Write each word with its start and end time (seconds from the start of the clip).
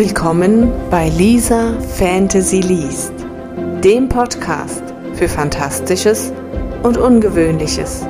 Willkommen 0.00 0.72
bei 0.88 1.10
Lisa 1.10 1.78
Fantasy 1.78 2.60
Liest, 2.60 3.12
dem 3.84 4.08
Podcast 4.08 4.82
für 5.12 5.28
Fantastisches 5.28 6.32
und 6.82 6.96
Ungewöhnliches. 6.96 8.06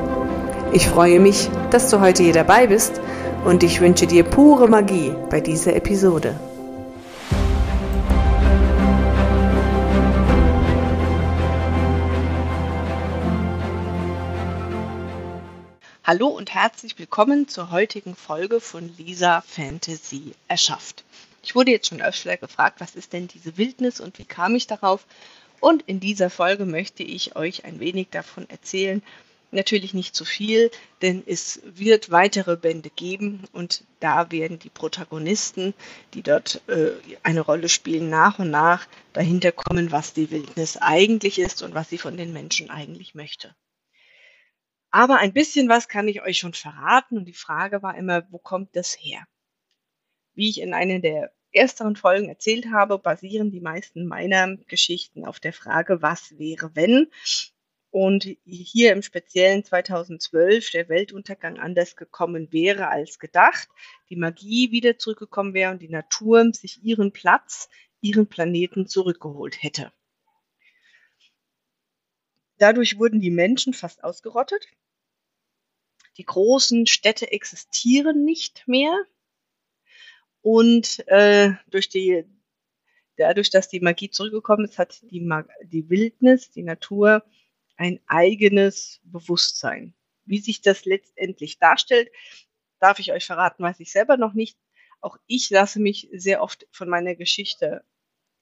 Ich 0.73 0.87
freue 0.87 1.19
mich, 1.19 1.51
dass 1.73 1.91
du 1.91 1.99
heute 1.99 2.23
hier 2.23 2.33
dabei 2.33 2.69
bist 2.69 3.01
und 3.45 3.65
ich 3.65 3.81
wünsche 3.81 4.07
dir 4.07 4.23
pure 4.23 4.69
Magie 4.69 5.13
bei 5.31 5.41
dieser 5.41 5.75
Episode. 5.75 6.39
Hallo 16.05 16.29
und 16.29 16.55
herzlich 16.55 16.97
willkommen 17.01 17.49
zur 17.49 17.73
heutigen 17.73 18.15
Folge 18.15 18.61
von 18.61 18.93
Lisa 18.97 19.43
Fantasy 19.45 20.35
erschafft. 20.47 21.03
Ich 21.43 21.55
wurde 21.55 21.71
jetzt 21.71 21.89
schon 21.89 22.03
öfter 22.03 22.37
gefragt, 22.37 22.81
was 22.81 22.95
ist 22.95 23.13
denn 23.13 23.29
diese 23.29 23.57
Wildnis 23.57 24.01
und 24.01 24.19
wie 24.19 24.25
kam 24.25 24.55
ich 24.55 24.67
darauf? 24.67 25.07
Und 25.61 25.83
in 25.83 26.01
dieser 26.01 26.31
Folge 26.31 26.65
möchte 26.65 27.03
ich 27.03 27.37
euch 27.37 27.65
ein 27.65 27.81
wenig 27.81 28.09
davon 28.11 28.49
erzählen. 28.49 29.03
Natürlich 29.53 29.95
nicht 29.95 30.15
zu 30.15 30.25
viel, 30.25 30.71
denn 31.03 31.25
es 31.27 31.61
wird 31.65 32.11
weitere 32.11 32.57
Bände 32.57 32.89
geben 32.89 33.45
und 33.53 33.85
da 33.99 34.31
werden 34.31 34.61
die 34.61 34.71
Protagonisten, 34.71 35.75
die 36.15 36.23
dort 36.23 36.63
äh, 36.69 36.93
eine 37.25 37.41
Rolle 37.41 37.69
spielen, 37.69 38.11
nach 38.11 38.39
und 38.39 38.51
nach 38.51 38.87
dahinter 39.13 39.51
kommen, 39.51 39.91
was 39.91 40.13
die 40.13 40.31
Wildnis 40.31 40.77
eigentlich 40.77 41.41
ist 41.41 41.63
und 41.63 41.75
was 41.75 41.89
sie 41.89 41.99
von 41.99 42.17
den 42.17 42.33
Menschen 42.33 42.71
eigentlich 42.71 43.15
möchte. 43.15 43.55
Aber 44.93 45.19
ein 45.19 45.33
bisschen 45.33 45.69
was 45.69 45.89
kann 45.89 46.07
ich 46.07 46.23
euch 46.23 46.39
schon 46.39 46.55
verraten 46.55 47.19
und 47.19 47.25
die 47.25 47.33
Frage 47.33 47.83
war 47.83 47.97
immer, 47.97 48.23
wo 48.31 48.39
kommt 48.39 48.77
das 48.77 48.97
her? 49.01 49.27
Wie 50.35 50.49
ich 50.49 50.61
in 50.61 50.75
einer 50.75 51.01
der 51.01 51.33
ersteren 51.53 51.97
Folgen 51.97 52.29
erzählt 52.29 52.67
habe, 52.71 52.99
basieren 52.99 53.51
die 53.51 53.61
meisten 53.61 54.07
meiner 54.07 54.57
Geschichten 54.69 55.25
auf 55.25 55.41
der 55.41 55.53
Frage, 55.53 56.03
was 56.03 56.39
wäre 56.39 56.75
wenn? 56.75 57.11
Und 57.91 58.29
hier 58.45 58.93
im 58.93 59.03
speziellen 59.03 59.65
2012 59.65 60.71
der 60.71 60.89
Weltuntergang 60.89 61.59
anders 61.59 61.97
gekommen 61.97 62.53
wäre 62.53 62.87
als 62.87 63.19
gedacht, 63.19 63.69
die 64.09 64.17
Magie 64.17 64.71
wieder 64.71 64.97
zurückgekommen 64.97 65.55
wäre 65.55 65.73
und 65.73 65.83
die 65.83 65.89
Natur 65.89 66.53
sich 66.53 66.85
ihren 66.85 67.13
Platz, 67.13 67.69
ihren 68.01 68.29
Planeten 68.29 68.87
zurückgeholt 68.87 69.61
hätte. 69.61 69.93
Dadurch 72.59 72.99
wurden 72.99 73.21
die 73.21 73.31
Menschen 73.31 73.73
fast 73.73 74.05
ausgerottet. 74.05 74.69
Die 76.17 76.25
großen 76.25 76.87
Städte 76.87 77.33
existieren 77.33 78.25
nicht 78.25 78.69
mehr. 78.69 78.95
Und 80.43 81.07
äh, 81.09 81.53
durch 81.69 81.89
die, 81.89 82.25
dadurch, 83.17 83.51
dass 83.51 83.69
die 83.69 83.81
Magie 83.81 84.11
zurückgekommen 84.11 84.65
ist, 84.65 84.79
hat 84.79 85.01
die, 85.11 85.21
Mag 85.21 85.49
die 85.65 85.89
Wildnis, 85.91 86.51
die 86.51 86.63
Natur 86.63 87.25
ein 87.77 88.01
eigenes 88.07 89.01
Bewusstsein. 89.05 89.95
Wie 90.25 90.39
sich 90.39 90.61
das 90.63 90.85
letztendlich 90.85 91.59
darstellt, 91.59 92.11
darf 92.79 92.99
ich 92.99 93.13
euch 93.13 93.27
verraten, 93.27 93.63
weiß 93.63 93.81
ich 93.81 93.93
selber 93.93 94.17
noch 94.17 94.35
nicht. 94.35 94.59
Auch 95.01 95.17
ich 95.27 95.51
lasse 95.51 95.81
mich 95.81 96.09
sehr 96.13 96.43
oft 96.43 96.67
von 96.73 96.89
meiner 96.89 97.15
Geschichte 97.15 97.85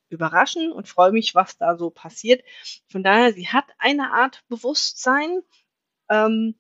überraschen 0.09 0.73
und 0.73 0.89
freue 0.89 1.13
mich, 1.13 1.35
was 1.35 1.57
da 1.59 1.77
so 1.77 1.91
passiert. 1.91 2.43
Von 2.89 3.03
daher, 3.03 3.33
sie 3.33 3.49
hat 3.49 3.67
eine 3.79 4.13
Art 4.13 4.45
Bewusstsein 4.49 5.41
ähm, 6.09 6.59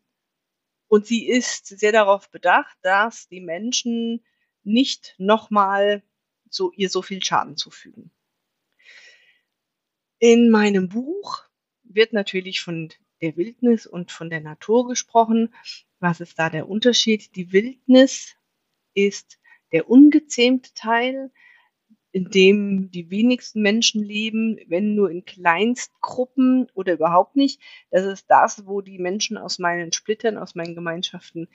und 0.88 1.06
sie 1.06 1.26
ist 1.28 1.66
sehr 1.66 1.92
darauf 1.92 2.30
bedacht, 2.30 2.76
dass 2.82 3.28
die 3.28 3.40
Menschen 3.40 4.24
nicht 4.68 5.14
nochmal 5.18 6.02
so, 6.48 6.72
ihr 6.72 6.88
so 6.88 7.02
viel 7.02 7.22
Schaden 7.22 7.56
zufügen. 7.56 8.10
In 10.18 10.50
meinem 10.50 10.88
Buch 10.88 11.44
wird 11.84 12.12
natürlich 12.12 12.60
von 12.60 12.90
der 13.20 13.36
Wildnis 13.36 13.86
und 13.86 14.12
von 14.12 14.30
der 14.30 14.40
Natur 14.40 14.86
gesprochen. 14.86 15.54
Was 16.00 16.20
ist 16.20 16.38
da 16.38 16.50
der 16.50 16.68
Unterschied? 16.68 17.34
Die 17.36 17.52
Wildnis 17.52 18.36
ist 18.94 19.38
der 19.72 19.88
ungezähmte 19.90 20.72
Teil, 20.74 21.30
in 22.10 22.30
dem 22.30 22.90
die 22.90 23.10
wenigsten 23.10 23.60
Menschen 23.60 24.02
leben, 24.02 24.58
wenn 24.66 24.94
nur 24.94 25.10
in 25.10 25.24
Kleinstgruppen 25.24 26.68
oder 26.74 26.94
überhaupt 26.94 27.36
nicht. 27.36 27.60
Das 27.90 28.04
ist 28.04 28.26
das, 28.28 28.66
wo 28.66 28.80
die 28.80 28.98
Menschen 28.98 29.36
aus 29.36 29.58
meinen 29.58 29.92
Splittern, 29.92 30.38
aus 30.38 30.54
meinen 30.54 30.74
Gemeinschaften 30.74 31.48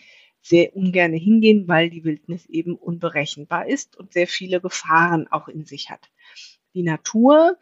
sehr 0.44 0.76
ungern 0.76 1.14
hingehen, 1.14 1.68
weil 1.68 1.90
die 1.90 2.04
Wildnis 2.04 2.46
eben 2.48 2.76
unberechenbar 2.76 3.68
ist 3.68 3.96
und 3.96 4.14
sehr 4.14 4.28
viele 4.28 4.60
Gefahren 4.60 5.28
auch 5.32 5.48
in 5.48 5.66
sich 5.66 5.90
hat. 5.90 6.12
Die 6.74 6.84
Natur 6.84 7.58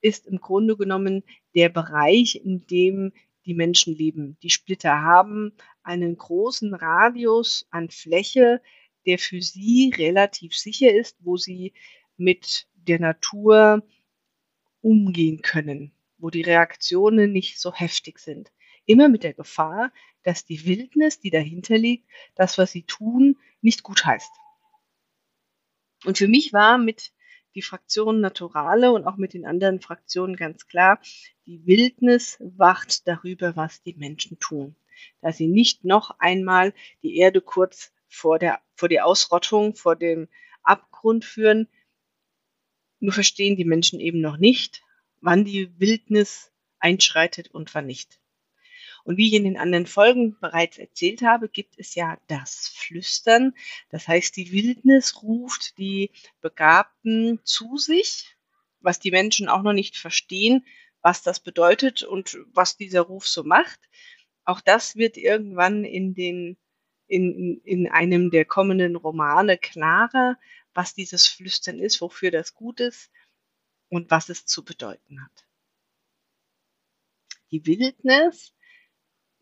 ist 0.00 0.26
im 0.26 0.40
Grunde 0.40 0.76
genommen 0.76 1.22
der 1.54 1.68
Bereich, 1.68 2.36
in 2.42 2.66
dem 2.66 3.12
die 3.44 3.54
Menschen 3.54 3.94
leben. 3.94 4.38
Die 4.42 4.50
Splitter 4.50 5.02
haben 5.02 5.52
einen 5.82 6.16
großen 6.16 6.74
Radius 6.74 7.66
an 7.70 7.90
Fläche, 7.90 8.62
der 9.04 9.18
für 9.18 9.42
sie 9.42 9.92
relativ 9.96 10.56
sicher 10.56 10.92
ist, 10.92 11.16
wo 11.20 11.36
sie 11.36 11.74
mit 12.16 12.66
der 12.74 12.98
Natur 12.98 13.86
umgehen 14.80 15.42
können, 15.42 15.92
wo 16.18 16.30
die 16.30 16.42
Reaktionen 16.42 17.32
nicht 17.32 17.60
so 17.60 17.74
heftig 17.74 18.18
sind. 18.20 18.52
Immer 18.84 19.08
mit 19.08 19.22
der 19.22 19.34
Gefahr, 19.34 19.92
dass 20.22 20.44
die 20.44 20.64
Wildnis, 20.66 21.20
die 21.20 21.30
dahinter 21.30 21.78
liegt, 21.78 22.08
das, 22.34 22.58
was 22.58 22.72
sie 22.72 22.82
tun, 22.82 23.38
nicht 23.60 23.82
gut 23.82 24.04
heißt. 24.04 24.30
Und 26.04 26.18
für 26.18 26.28
mich 26.28 26.52
war 26.52 26.78
mit 26.78 27.12
die 27.54 27.62
Fraktion 27.62 28.20
Naturale 28.20 28.92
und 28.92 29.06
auch 29.06 29.16
mit 29.16 29.34
den 29.34 29.46
anderen 29.46 29.80
Fraktionen 29.80 30.36
ganz 30.36 30.66
klar, 30.66 31.00
die 31.46 31.66
Wildnis 31.66 32.38
wacht 32.40 33.06
darüber, 33.06 33.56
was 33.56 33.82
die 33.82 33.94
Menschen 33.94 34.38
tun. 34.38 34.74
Da 35.20 35.32
sie 35.32 35.48
nicht 35.48 35.84
noch 35.84 36.18
einmal 36.18 36.72
die 37.02 37.16
Erde 37.16 37.40
kurz 37.40 37.92
vor 38.08 38.38
der, 38.38 38.60
vor 38.74 38.88
die 38.88 39.00
Ausrottung, 39.00 39.74
vor 39.74 39.96
dem 39.96 40.28
Abgrund 40.62 41.24
führen, 41.24 41.68
nur 43.00 43.12
verstehen 43.12 43.56
die 43.56 43.64
Menschen 43.64 44.00
eben 44.00 44.20
noch 44.20 44.36
nicht, 44.36 44.82
wann 45.20 45.44
die 45.44 45.78
Wildnis 45.80 46.52
einschreitet 46.78 47.48
und 47.48 47.74
wann 47.74 47.86
nicht. 47.86 48.21
Und 49.04 49.16
wie 49.16 49.28
ich 49.28 49.34
in 49.34 49.44
den 49.44 49.56
anderen 49.56 49.86
Folgen 49.86 50.38
bereits 50.40 50.78
erzählt 50.78 51.22
habe, 51.22 51.48
gibt 51.48 51.74
es 51.78 51.94
ja 51.94 52.18
das 52.28 52.68
Flüstern. 52.68 53.54
Das 53.90 54.06
heißt, 54.06 54.36
die 54.36 54.52
Wildnis 54.52 55.22
ruft 55.22 55.76
die 55.78 56.10
Begabten 56.40 57.40
zu 57.44 57.76
sich, 57.78 58.36
was 58.80 59.00
die 59.00 59.10
Menschen 59.10 59.48
auch 59.48 59.62
noch 59.62 59.72
nicht 59.72 59.96
verstehen, 59.96 60.64
was 61.02 61.22
das 61.22 61.40
bedeutet 61.40 62.02
und 62.02 62.38
was 62.52 62.76
dieser 62.76 63.02
Ruf 63.02 63.26
so 63.26 63.42
macht. 63.42 63.80
Auch 64.44 64.60
das 64.60 64.96
wird 64.96 65.16
irgendwann 65.16 65.84
in 65.84 66.14
den 66.14 66.56
in, 67.08 67.60
in 67.64 67.88
einem 67.90 68.30
der 68.30 68.46
kommenden 68.46 68.96
Romane 68.96 69.58
klarer, 69.58 70.38
was 70.72 70.94
dieses 70.94 71.26
Flüstern 71.26 71.78
ist, 71.78 72.00
wofür 72.00 72.30
das 72.30 72.54
gut 72.54 72.80
ist 72.80 73.10
und 73.90 74.10
was 74.10 74.30
es 74.30 74.46
zu 74.46 74.64
bedeuten 74.64 75.22
hat. 75.22 75.46
Die 77.50 77.66
Wildnis 77.66 78.54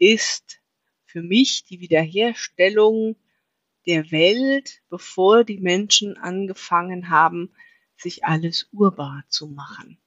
ist 0.00 0.60
für 1.04 1.22
mich 1.22 1.64
die 1.64 1.80
Wiederherstellung 1.80 3.16
der 3.86 4.10
Welt, 4.10 4.82
bevor 4.88 5.44
die 5.44 5.58
Menschen 5.58 6.16
angefangen 6.16 7.10
haben, 7.10 7.52
sich 7.96 8.24
alles 8.24 8.68
urbar 8.72 9.24
zu 9.28 9.46
machen. 9.46 10.00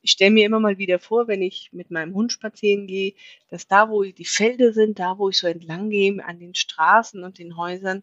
Ich 0.00 0.12
stelle 0.12 0.30
mir 0.30 0.46
immer 0.46 0.60
mal 0.60 0.78
wieder 0.78 0.98
vor, 0.98 1.28
wenn 1.28 1.42
ich 1.42 1.72
mit 1.72 1.90
meinem 1.90 2.14
Hund 2.14 2.32
spazieren 2.32 2.86
gehe, 2.86 3.14
dass 3.48 3.66
da, 3.66 3.90
wo 3.90 4.02
die 4.04 4.24
Felder 4.24 4.72
sind, 4.72 4.98
da, 4.98 5.18
wo 5.18 5.28
ich 5.28 5.38
so 5.38 5.46
entlang 5.46 5.90
gehe, 5.90 6.24
an 6.24 6.38
den 6.38 6.54
Straßen 6.54 7.24
und 7.24 7.38
den 7.38 7.56
Häusern, 7.56 8.02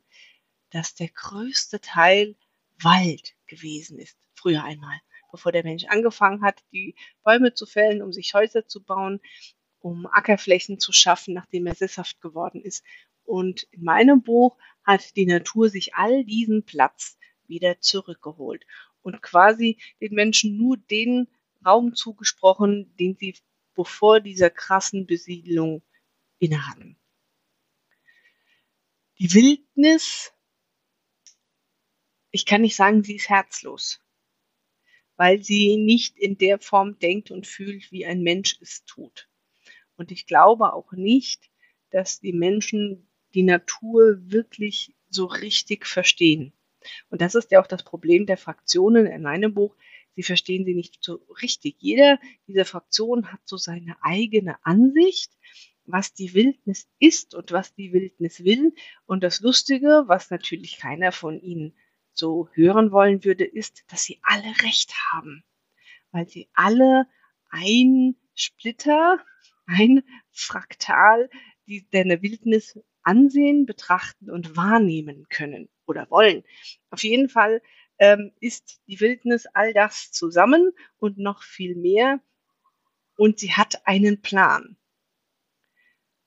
dass 0.72 0.96
der 0.96 1.10
größte 1.10 1.80
Teil 1.82 2.36
Wald 2.82 3.36
gewesen 3.48 3.98
ist, 3.98 4.18
früher 4.34 4.64
einmal, 4.64 5.00
bevor 5.32 5.52
der 5.52 5.64
Mensch 5.64 5.86
angefangen 5.86 6.44
hat, 6.44 6.64
die 6.72 6.96
Bäume 7.24 7.54
zu 7.54 7.66
fällen, 7.66 8.02
um 8.02 8.12
sich 8.12 8.34
Häuser 8.34 8.68
zu 8.68 8.84
bauen, 8.84 9.22
um 9.86 10.08
Ackerflächen 10.08 10.80
zu 10.80 10.92
schaffen, 10.92 11.36
nachdem 11.36 11.68
er 11.68 11.76
sesshaft 11.76 12.20
geworden 12.20 12.60
ist. 12.60 12.84
Und 13.24 13.68
in 13.70 13.84
meinem 13.84 14.24
Buch 14.24 14.58
hat 14.84 15.16
die 15.16 15.28
Natur 15.28 15.70
sich 15.70 15.94
all 15.94 16.26
diesen 16.26 16.66
Platz 16.66 17.20
wieder 17.46 17.80
zurückgeholt 17.80 18.66
und 19.04 19.22
quasi 19.22 19.78
den 20.02 20.16
Menschen 20.16 20.58
nur 20.58 20.78
den 20.78 21.28
Raum 21.64 21.94
zugesprochen, 21.94 22.96
den 22.98 23.16
sie 23.16 23.36
bevor 23.76 24.22
dieser 24.22 24.50
krassen 24.50 25.06
Besiedlung 25.06 25.84
innehatten. 26.40 26.98
Die 29.20 29.32
Wildnis, 29.36 30.34
ich 32.32 32.48
kann 32.48 32.62
nicht 32.62 32.76
sagen, 32.76 33.04
sie 33.04 33.18
ist 33.18 33.30
herzlos, 33.30 34.02
weil 35.16 35.44
sie 35.44 35.78
nicht 35.78 36.18
in 36.18 36.40
der 36.40 36.58
Form 36.58 36.98
denkt 36.98 37.30
und 37.30 37.46
fühlt, 37.46 37.92
wie 37.92 38.08
ein 38.08 38.24
Mensch 38.24 38.58
es 38.62 38.84
tut. 38.86 39.30
Und 39.98 40.12
ich 40.12 40.28
glaube 40.28 40.74
auch 40.74 40.92
nicht, 40.92 41.50
dass 41.92 42.20
die 42.20 42.34
Menschen 42.34 43.08
die 43.34 43.44
Natur 43.44 44.18
wirklich 44.20 44.96
so 45.10 45.26
richtig 45.26 45.86
verstehen. 45.86 46.54
Und 47.10 47.22
das 47.22 47.36
ist 47.36 47.52
ja 47.52 47.62
auch 47.62 47.68
das 47.68 47.84
Problem 47.84 48.26
der 48.26 48.38
Fraktionen 48.38 49.06
in 49.06 49.22
meinem 49.22 49.54
Buch. 49.54 49.76
Sie 50.16 50.24
verstehen 50.24 50.66
sie 50.66 50.76
nicht 50.76 50.98
so 51.02 51.26
richtig. 51.42 51.76
Jeder 51.80 52.20
dieser 52.48 52.66
Fraktionen 52.66 53.32
hat 53.32 53.42
so 53.46 53.58
seine 53.58 53.98
eigene 54.02 54.64
Ansicht, 54.66 55.32
was 55.86 56.14
die 56.14 56.34
Wildnis 56.34 56.88
ist 57.00 57.36
und 57.36 57.52
was 57.52 57.74
die 57.76 57.94
Wildnis 57.94 58.44
will. 58.44 58.74
Und 59.06 59.24
das 59.24 59.42
Lustige, 59.42 60.04
was 60.08 60.30
natürlich 60.30 60.78
keiner 60.78 61.12
von 61.12 61.40
ihnen 61.40 61.76
so 62.14 62.50
hören 62.54 62.92
wollen 62.92 63.24
würde, 63.26 63.44
ist, 63.44 63.84
dass 63.90 64.04
sie 64.04 64.20
alle 64.24 64.54
recht 64.64 64.94
haben, 65.12 65.44
weil 66.12 66.28
sie 66.28 66.50
alle 66.54 67.08
ein 67.50 68.16
Splitter, 68.34 69.20
ein 69.66 70.04
Fraktal 70.32 71.30
die, 71.68 71.88
der 71.92 72.22
Wildnis 72.22 72.80
ansehen, 73.02 73.66
betrachten 73.66 74.30
und 74.30 74.56
wahrnehmen 74.56 75.28
können 75.30 75.70
oder 75.86 76.10
wollen. 76.10 76.44
Auf 76.90 77.04
jeden 77.04 77.30
Fall 77.30 77.62
ähm, 78.00 78.32
ist 78.40 78.82
die 78.88 79.00
Wildnis 79.00 79.46
all 79.54 79.74
das 79.74 80.12
zusammen 80.12 80.72
und 80.98 81.18
noch 81.18 81.44
viel 81.44 81.76
mehr. 81.76 82.20
Und 83.18 83.40
sie 83.40 83.54
hat 83.54 83.88
einen 83.88 84.22
Plan. 84.22 84.78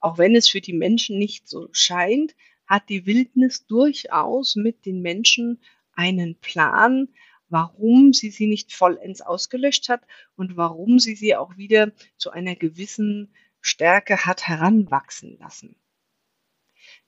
Auch 0.01 0.17
wenn 0.17 0.37
es 0.37 0.49
für 0.49 0.61
die 0.61 0.73
Menschen 0.73 1.19
nicht 1.19 1.49
so 1.49 1.69
scheint, 1.73 2.35
hat 2.67 2.89
die 2.89 3.07
Wildnis 3.07 3.67
durchaus 3.67 4.57
mit 4.57 4.87
den 4.87 5.03
Menschen 5.03 5.61
einen 5.93 6.39
Plan, 6.39 7.09
warum 7.49 8.13
sie 8.13 8.31
sie 8.31 8.47
nicht 8.47 8.73
vollends 8.73 9.21
ausgelöscht 9.21 9.89
hat 9.89 10.03
und 10.37 10.57
warum 10.57 10.99
sie 10.99 11.15
sie 11.15 11.37
auch 11.37 11.57
wieder 11.57 11.93
zu 12.17 12.31
einer 12.31 12.57
gewissen 12.57 13.33
Stärke 13.61 14.25
hat 14.25 14.47
heranwachsen 14.47 15.39
lassen. 15.39 15.77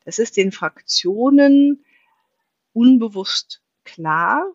Das 0.04 0.18
ist 0.18 0.36
den 0.36 0.52
Fraktionen 0.52 1.84
unbewusst 2.72 3.62
klar, 3.84 4.54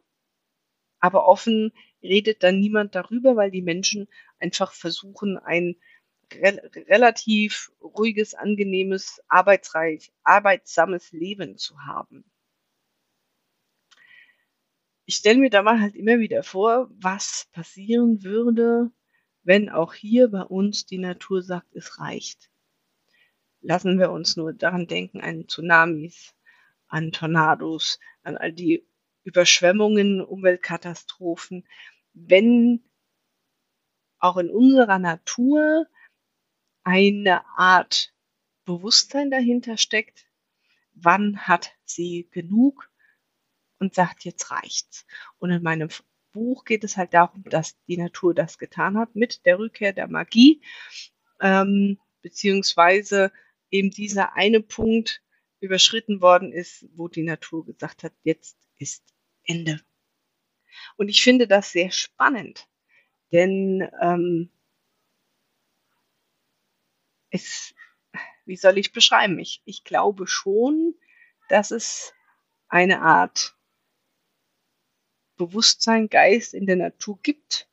aber 1.00 1.28
offen 1.28 1.72
redet 2.02 2.44
dann 2.44 2.60
niemand 2.60 2.96
darüber, 2.96 3.36
weil 3.36 3.52
die 3.52 3.62
Menschen 3.62 4.08
einfach 4.40 4.74
versuchen, 4.74 5.38
ein 5.38 5.76
re 6.34 6.72
relativ 6.88 7.72
ruhiges, 7.82 8.34
angenehmes, 8.34 9.22
arbeitsreich, 9.28 10.12
arbeitsames 10.24 11.12
Leben 11.12 11.58
zu 11.58 11.80
haben. 11.82 12.26
Ich 15.08 15.18
stelle 15.18 15.38
mir 15.38 15.52
da 15.52 15.62
mal 15.62 15.80
halt 15.80 15.96
immer 15.96 16.18
wieder 16.18 16.42
vor, 16.42 16.90
was 16.92 17.48
passieren 17.52 18.24
würde, 18.24 18.92
wenn 19.44 19.70
auch 19.70 19.94
hier 19.94 20.30
bei 20.30 20.42
uns 20.42 20.88
die 20.88 20.98
Natur 20.98 21.44
sagt, 21.44 21.76
es 21.76 22.00
reicht. 22.00 22.50
Lassen 23.62 24.00
wir 24.00 24.12
uns 24.12 24.36
nur 24.36 24.54
daran 24.54 24.88
denken, 24.88 25.22
an 25.22 25.48
Tsunamis, 25.48 26.34
an 26.88 27.12
Tornados, 27.12 28.00
an 28.24 28.36
all 28.36 28.52
die 28.52 28.88
Überschwemmungen, 29.24 30.22
Umweltkatastrophen. 30.22 31.68
Wenn 32.14 32.84
auch 34.18 34.38
in 34.38 34.50
unserer 34.50 34.98
Natur 34.98 35.86
eine 36.84 37.46
Art 37.58 38.12
Bewusstsein 38.66 39.30
dahinter 39.30 39.78
steckt, 39.78 40.26
wann 40.94 41.42
hat 41.42 41.72
sie 41.84 42.28
genug 42.32 42.90
und 43.80 43.94
sagt, 43.94 44.24
jetzt 44.24 44.52
reicht's. 44.52 45.06
Und 45.38 45.52
in 45.52 45.64
meinem 45.64 45.90
Buch 46.32 46.66
geht 46.66 46.84
es 46.84 46.98
halt 46.98 47.14
darum, 47.14 47.44
dass 47.44 47.78
die 47.86 47.98
Natur 47.98 48.34
das 48.34 48.58
getan 48.58 48.98
hat 48.98 49.16
mit 49.16 49.46
der 49.46 49.58
Rückkehr 49.58 49.94
der 49.94 50.08
Magie, 50.08 50.62
ähm, 51.40 52.00
beziehungsweise 52.22 53.32
eben 53.72 53.90
dieser 53.90 54.34
eine 54.36 54.62
Punkt 54.62 55.22
überschritten 55.60 56.22
worden 56.22 56.52
ist, 56.52 56.86
wo 56.96 57.08
die 57.08 57.24
Natur 57.24 57.66
gesagt 57.66 58.04
hat, 58.04 58.14
jetzt 58.24 58.58
ist 58.78 59.04
Ende. 59.44 59.82
Und 60.98 61.10
ich 61.10 61.24
finde 61.24 61.48
das 61.48 61.72
sehr 61.72 61.92
spannend, 61.92 62.68
denn 63.32 63.88
ähm, 64.02 64.52
es, 67.30 67.74
wie 68.46 68.58
soll 68.58 68.78
ich 68.78 68.92
beschreiben? 68.92 69.40
Ich, 69.40 69.62
ich 69.66 69.84
glaube 69.84 70.28
schon, 70.28 70.96
dass 71.50 71.72
es 71.72 72.14
eine 72.68 73.02
Art 73.02 73.56
Bewusstsein, 75.38 76.10
Geist 76.10 76.54
in 76.54 76.66
der 76.66 76.76
Natur 76.76 77.20
gibt, 77.22 77.70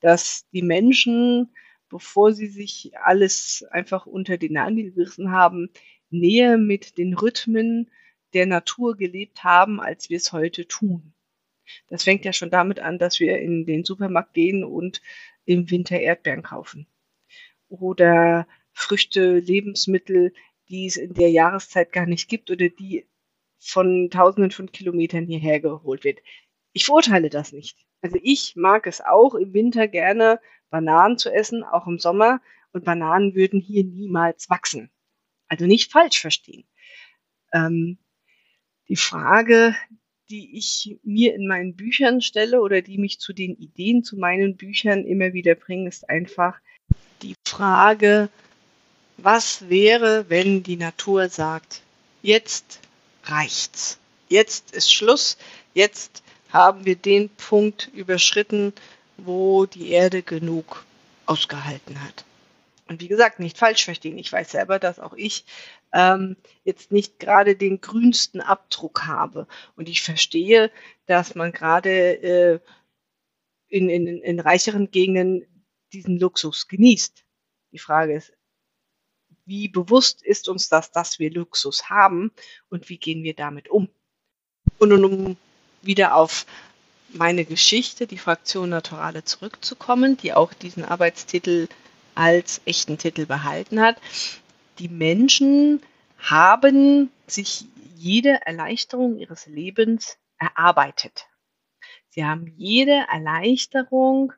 dass 0.00 0.48
die 0.52 0.62
Menschen, 0.62 1.54
bevor 1.88 2.32
sie 2.32 2.48
sich 2.48 2.92
alles 2.98 3.64
einfach 3.70 4.06
unter 4.06 4.38
den 4.38 4.54
Nagel 4.54 4.92
gerissen 4.92 5.30
haben, 5.30 5.70
näher 6.10 6.58
mit 6.58 6.98
den 6.98 7.14
Rhythmen 7.14 7.90
der 8.34 8.46
Natur 8.46 8.96
gelebt 8.96 9.44
haben, 9.44 9.80
als 9.80 10.10
wir 10.10 10.16
es 10.16 10.32
heute 10.32 10.66
tun. 10.66 11.14
Das 11.88 12.04
fängt 12.04 12.24
ja 12.24 12.32
schon 12.32 12.50
damit 12.50 12.80
an, 12.80 12.98
dass 12.98 13.20
wir 13.20 13.38
in 13.38 13.66
den 13.66 13.84
Supermarkt 13.84 14.34
gehen 14.34 14.64
und 14.64 15.02
im 15.44 15.70
Winter 15.70 15.98
Erdbeeren 15.98 16.42
kaufen. 16.42 16.86
Oder 17.68 18.46
Früchte, 18.72 19.38
Lebensmittel, 19.38 20.32
die 20.68 20.86
es 20.86 20.96
in 20.96 21.14
der 21.14 21.30
Jahreszeit 21.30 21.92
gar 21.92 22.06
nicht 22.06 22.28
gibt 22.28 22.50
oder 22.50 22.68
die 22.68 23.06
von 23.58 24.10
tausenden 24.10 24.50
von 24.50 24.70
Kilometern 24.70 25.26
hierher 25.26 25.60
geholt 25.60 26.04
wird. 26.04 26.20
Ich 26.72 26.84
verurteile 26.84 27.30
das 27.30 27.52
nicht. 27.52 27.76
Also 28.00 28.18
ich 28.22 28.54
mag 28.56 28.86
es 28.86 29.00
auch 29.00 29.34
im 29.34 29.52
Winter 29.52 29.88
gerne 29.88 30.40
Bananen 30.70 31.18
zu 31.18 31.30
essen, 31.30 31.64
auch 31.64 31.86
im 31.86 31.98
Sommer. 31.98 32.40
Und 32.72 32.84
Bananen 32.84 33.34
würden 33.34 33.60
hier 33.60 33.84
niemals 33.84 34.50
wachsen. 34.50 34.90
Also 35.48 35.66
nicht 35.66 35.90
falsch 35.90 36.20
verstehen. 36.20 36.68
Ähm, 37.52 37.98
die 38.88 38.96
Frage, 38.96 39.74
die 40.30 40.56
ich 40.56 40.98
mir 41.02 41.34
in 41.34 41.46
meinen 41.46 41.74
Büchern 41.74 42.20
stelle 42.20 42.60
oder 42.60 42.82
die 42.82 42.98
mich 42.98 43.18
zu 43.18 43.32
den 43.32 43.56
Ideen 43.56 44.04
zu 44.04 44.16
meinen 44.16 44.56
Büchern 44.56 45.04
immer 45.04 45.32
wieder 45.32 45.54
bringen, 45.54 45.86
ist 45.86 46.08
einfach 46.08 46.60
die 47.22 47.34
Frage, 47.46 48.28
was 49.16 49.68
wäre, 49.68 50.26
wenn 50.28 50.62
die 50.62 50.76
Natur 50.76 51.28
sagt, 51.28 51.82
jetzt 52.22 52.80
reicht's. 53.30 53.98
Jetzt 54.28 54.72
ist 54.72 54.92
Schluss. 54.92 55.38
Jetzt 55.74 56.22
haben 56.50 56.84
wir 56.84 56.96
den 56.96 57.28
Punkt 57.30 57.90
überschritten, 57.94 58.72
wo 59.16 59.66
die 59.66 59.90
Erde 59.90 60.22
genug 60.22 60.84
ausgehalten 61.26 62.02
hat. 62.02 62.24
Und 62.88 63.02
wie 63.02 63.08
gesagt, 63.08 63.38
nicht 63.38 63.58
falsch 63.58 63.84
verstehen. 63.84 64.16
Ich 64.16 64.32
weiß 64.32 64.50
selber, 64.50 64.78
dass 64.78 64.98
auch 64.98 65.12
ich 65.12 65.44
ähm, 65.92 66.36
jetzt 66.64 66.90
nicht 66.90 67.18
gerade 67.18 67.54
den 67.54 67.80
grünsten 67.80 68.40
Abdruck 68.40 69.06
habe. 69.06 69.46
Und 69.76 69.88
ich 69.88 70.02
verstehe, 70.02 70.70
dass 71.06 71.34
man 71.34 71.52
gerade 71.52 72.22
äh, 72.22 72.60
in, 73.68 73.90
in, 73.90 74.06
in 74.06 74.40
reicheren 74.40 74.90
Gegenden 74.90 75.46
diesen 75.92 76.18
Luxus 76.18 76.68
genießt. 76.68 77.24
Die 77.72 77.78
Frage 77.78 78.14
ist, 78.14 78.32
wie 79.48 79.68
bewusst 79.68 80.22
ist 80.22 80.48
uns 80.48 80.68
das, 80.68 80.92
dass 80.92 81.18
wir 81.18 81.32
Luxus 81.32 81.88
haben 81.88 82.30
und 82.68 82.88
wie 82.90 82.98
gehen 82.98 83.22
wir 83.22 83.34
damit 83.34 83.70
um? 83.70 83.88
Und 84.78 84.92
um 84.92 85.36
wieder 85.82 86.14
auf 86.14 86.46
meine 87.08 87.46
Geschichte, 87.46 88.06
die 88.06 88.18
Fraktion 88.18 88.68
Naturale 88.68 89.24
zurückzukommen, 89.24 90.18
die 90.18 90.34
auch 90.34 90.52
diesen 90.52 90.84
Arbeitstitel 90.84 91.68
als 92.14 92.60
echten 92.66 92.98
Titel 92.98 93.24
behalten 93.24 93.80
hat. 93.80 93.96
Die 94.78 94.88
Menschen 94.88 95.80
haben 96.18 97.10
sich 97.26 97.64
jede 97.94 98.44
Erleichterung 98.44 99.16
ihres 99.18 99.46
Lebens 99.46 100.18
erarbeitet. 100.38 101.26
Sie 102.10 102.24
haben 102.24 102.52
jede 102.56 103.06
Erleichterung 103.10 104.34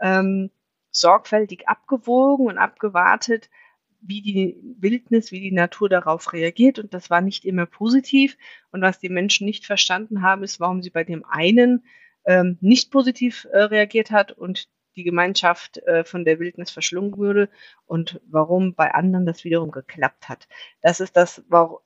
ähm, 0.00 0.50
sorgfältig 0.90 1.68
abgewogen 1.68 2.46
und 2.46 2.58
abgewartet, 2.58 3.50
wie 4.02 4.20
die 4.20 4.56
Wildnis, 4.78 5.32
wie 5.32 5.40
die 5.40 5.52
Natur 5.52 5.88
darauf 5.88 6.32
reagiert. 6.32 6.78
Und 6.78 6.92
das 6.92 7.08
war 7.08 7.20
nicht 7.20 7.44
immer 7.44 7.66
positiv. 7.66 8.36
Und 8.70 8.82
was 8.82 8.98
die 8.98 9.08
Menschen 9.08 9.46
nicht 9.46 9.64
verstanden 9.64 10.22
haben, 10.22 10.42
ist, 10.42 10.60
warum 10.60 10.82
sie 10.82 10.90
bei 10.90 11.04
dem 11.04 11.24
einen 11.24 11.84
ähm, 12.24 12.58
nicht 12.60 12.90
positiv 12.90 13.46
äh, 13.52 13.62
reagiert 13.62 14.10
hat 14.10 14.32
und 14.32 14.68
die 14.96 15.04
Gemeinschaft 15.04 15.78
äh, 15.78 16.04
von 16.04 16.24
der 16.24 16.38
Wildnis 16.38 16.70
verschlungen 16.70 17.16
wurde 17.16 17.48
und 17.86 18.20
warum 18.28 18.74
bei 18.74 18.92
anderen 18.92 19.24
das 19.24 19.44
wiederum 19.44 19.70
geklappt 19.70 20.28
hat. 20.28 20.48
Das 20.82 21.00
ist 21.00 21.16
das, 21.16 21.42
war, 21.48 21.80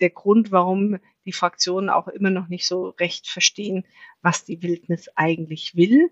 der 0.00 0.10
Grund, 0.10 0.50
warum 0.50 0.98
die 1.24 1.32
Fraktionen 1.32 1.90
auch 1.90 2.08
immer 2.08 2.30
noch 2.30 2.48
nicht 2.48 2.66
so 2.66 2.88
recht 2.88 3.28
verstehen, 3.28 3.84
was 4.22 4.44
die 4.44 4.62
Wildnis 4.62 5.08
eigentlich 5.14 5.76
will. 5.76 6.10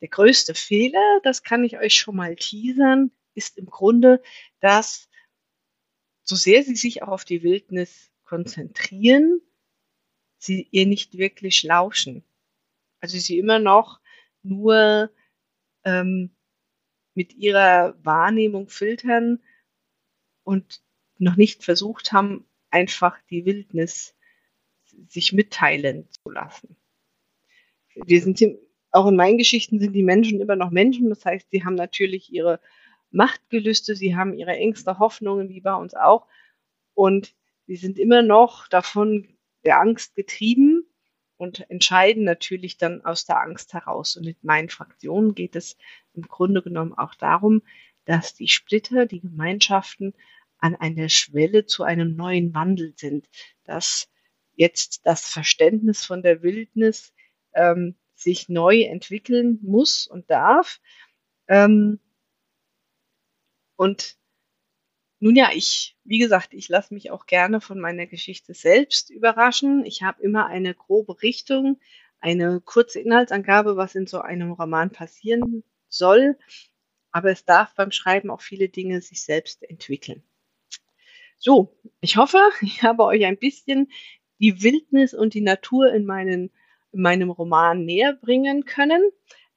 Der 0.00 0.08
größte 0.08 0.54
Fehler, 0.54 1.20
das 1.22 1.42
kann 1.42 1.64
ich 1.64 1.78
euch 1.78 1.94
schon 1.94 2.16
mal 2.16 2.34
teasern, 2.36 3.12
ist 3.34 3.58
im 3.58 3.66
Grunde, 3.66 4.22
dass 4.60 5.08
so 6.22 6.36
sehr 6.36 6.62
sie 6.62 6.76
sich 6.76 7.02
auch 7.02 7.08
auf 7.08 7.24
die 7.24 7.42
Wildnis 7.42 8.10
konzentrieren, 8.24 9.40
sie 10.38 10.68
ihr 10.70 10.86
nicht 10.86 11.18
wirklich 11.18 11.62
lauschen. 11.62 12.24
Also 13.00 13.18
sie 13.18 13.38
immer 13.38 13.58
noch 13.58 14.00
nur 14.42 15.10
ähm, 15.84 16.30
mit 17.14 17.34
ihrer 17.34 17.96
Wahrnehmung 18.04 18.68
filtern 18.68 19.42
und 20.44 20.82
noch 21.18 21.36
nicht 21.36 21.64
versucht 21.64 22.12
haben, 22.12 22.46
einfach 22.70 23.20
die 23.30 23.44
Wildnis 23.44 24.16
sich 25.08 25.32
mitteilen 25.32 26.08
zu 26.10 26.30
lassen. 26.30 26.76
Wir 27.94 28.22
sind 28.22 28.40
auch 28.92 29.06
in 29.06 29.16
meinen 29.16 29.38
Geschichten 29.38 29.80
sind 29.80 29.94
die 29.94 30.02
Menschen 30.02 30.40
immer 30.40 30.56
noch 30.56 30.70
Menschen. 30.70 31.08
Das 31.08 31.24
heißt, 31.24 31.50
sie 31.50 31.64
haben 31.64 31.74
natürlich 31.74 32.32
ihre 32.32 32.60
Machtgelüste, 33.12 33.94
sie 33.94 34.16
haben 34.16 34.34
ihre 34.34 34.56
Ängste, 34.56 34.98
Hoffnungen, 34.98 35.48
wie 35.48 35.60
bei 35.60 35.74
uns 35.74 35.94
auch. 35.94 36.26
Und 36.94 37.34
sie 37.66 37.76
sind 37.76 37.98
immer 37.98 38.22
noch 38.22 38.68
davon 38.68 39.36
der 39.64 39.80
Angst 39.80 40.14
getrieben 40.14 40.84
und 41.36 41.68
entscheiden 41.70 42.24
natürlich 42.24 42.76
dann 42.76 43.04
aus 43.04 43.24
der 43.24 43.40
Angst 43.40 43.72
heraus. 43.74 44.16
Und 44.16 44.26
mit 44.26 44.42
meinen 44.44 44.68
Fraktionen 44.68 45.34
geht 45.34 45.56
es 45.56 45.76
im 46.14 46.22
Grunde 46.22 46.62
genommen 46.62 46.94
auch 46.94 47.14
darum, 47.14 47.62
dass 48.04 48.34
die 48.34 48.48
Splitter, 48.48 49.06
die 49.06 49.20
Gemeinschaften 49.20 50.14
an 50.58 50.76
einer 50.76 51.08
Schwelle 51.08 51.66
zu 51.66 51.82
einem 51.82 52.14
neuen 52.14 52.54
Wandel 52.54 52.94
sind, 52.96 53.28
dass 53.64 54.08
jetzt 54.54 55.04
das 55.04 55.28
Verständnis 55.28 56.04
von 56.04 56.22
der 56.22 56.42
Wildnis 56.42 57.12
ähm, 57.54 57.96
sich 58.14 58.48
neu 58.48 58.82
entwickeln 58.82 59.58
muss 59.62 60.06
und 60.06 60.30
darf. 60.30 60.80
Ähm, 61.48 61.98
und 63.82 64.16
nun 65.18 65.34
ja, 65.34 65.50
ich, 65.52 65.96
wie 66.04 66.18
gesagt, 66.18 66.54
ich 66.54 66.68
lasse 66.68 66.94
mich 66.94 67.10
auch 67.10 67.26
gerne 67.26 67.60
von 67.60 67.80
meiner 67.80 68.06
Geschichte 68.06 68.54
selbst 68.54 69.10
überraschen. 69.10 69.84
Ich 69.84 70.04
habe 70.04 70.22
immer 70.22 70.46
eine 70.46 70.72
grobe 70.72 71.20
Richtung, 71.20 71.80
eine 72.20 72.60
kurze 72.60 73.00
Inhaltsangabe, 73.00 73.76
was 73.76 73.96
in 73.96 74.06
so 74.06 74.20
einem 74.20 74.52
Roman 74.52 74.90
passieren 74.90 75.64
soll. 75.88 76.38
Aber 77.10 77.32
es 77.32 77.44
darf 77.44 77.74
beim 77.74 77.90
Schreiben 77.90 78.30
auch 78.30 78.40
viele 78.40 78.68
Dinge 78.68 79.00
sich 79.00 79.22
selbst 79.24 79.64
entwickeln. 79.64 80.22
So, 81.38 81.76
ich 82.00 82.16
hoffe, 82.16 82.38
ich 82.60 82.84
habe 82.84 83.02
euch 83.02 83.24
ein 83.24 83.36
bisschen 83.36 83.90
die 84.38 84.62
Wildnis 84.62 85.12
und 85.12 85.34
die 85.34 85.40
Natur 85.40 85.92
in, 85.92 86.04
meinen, 86.04 86.52
in 86.92 87.02
meinem 87.02 87.30
Roman 87.30 87.84
näher 87.84 88.12
bringen 88.12 88.64
können. 88.64 89.02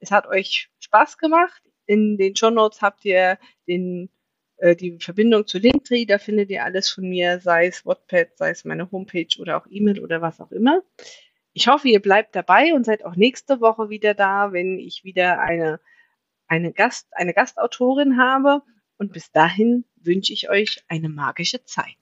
Es 0.00 0.10
hat 0.10 0.26
euch 0.26 0.68
Spaß 0.80 1.16
gemacht. 1.16 1.62
In 1.86 2.18
den 2.18 2.34
Show 2.34 2.50
Notes 2.50 2.82
habt 2.82 3.04
ihr 3.04 3.38
den 3.68 4.10
äh, 4.58 4.76
die 4.76 4.98
Verbindung 5.00 5.46
zu 5.46 5.58
Linktree, 5.58 6.06
da 6.06 6.18
findet 6.18 6.50
ihr 6.50 6.64
alles 6.64 6.90
von 6.90 7.08
mir, 7.08 7.40
sei 7.40 7.66
es 7.66 7.84
Wattpad, 7.84 8.36
sei 8.36 8.50
es 8.50 8.64
meine 8.64 8.90
Homepage 8.90 9.38
oder 9.38 9.56
auch 9.58 9.66
E-Mail 9.68 10.00
oder 10.00 10.22
was 10.22 10.40
auch 10.40 10.50
immer. 10.50 10.82
Ich 11.52 11.68
hoffe, 11.68 11.88
ihr 11.88 12.00
bleibt 12.00 12.36
dabei 12.36 12.74
und 12.74 12.84
seid 12.84 13.04
auch 13.04 13.16
nächste 13.16 13.60
Woche 13.60 13.88
wieder 13.88 14.14
da, 14.14 14.52
wenn 14.52 14.78
ich 14.78 15.04
wieder 15.04 15.40
eine, 15.40 15.80
eine, 16.46 16.72
Gast, 16.72 17.08
eine 17.12 17.32
Gastautorin 17.32 18.18
habe. 18.18 18.62
Und 18.98 19.12
bis 19.12 19.30
dahin 19.30 19.84
wünsche 19.96 20.32
ich 20.32 20.48
euch 20.48 20.84
eine 20.88 21.08
magische 21.08 21.64
Zeit. 21.64 21.96